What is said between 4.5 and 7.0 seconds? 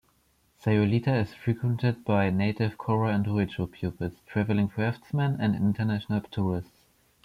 craftsmen, and international tourists.